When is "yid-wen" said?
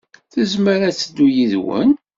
1.35-1.91